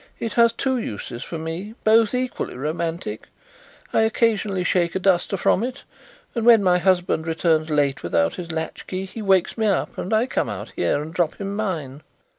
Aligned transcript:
It 0.19 0.33
has 0.33 0.51
two 0.51 0.79
uses 0.79 1.21
for 1.23 1.37
me, 1.37 1.75
both 1.83 2.15
equally 2.15 2.55
romantic; 2.57 3.27
I 3.93 4.01
occasionally 4.01 4.63
shake 4.63 4.95
a 4.95 4.99
duster 4.99 5.37
from 5.37 5.61
it, 5.63 5.83
and 6.33 6.43
when 6.43 6.63
my 6.63 6.79
husband 6.79 7.27
returns 7.27 7.69
late 7.69 8.01
without 8.01 8.33
his 8.33 8.51
latchkey 8.51 9.05
he 9.05 9.21
wakes 9.21 9.59
me 9.59 9.67
up 9.67 9.95
and 9.99 10.11
I 10.11 10.25
come 10.25 10.49
out 10.49 10.71
here 10.75 10.99
and 11.03 11.13
drop 11.13 11.35
him 11.35 11.55
mine." 11.55 12.01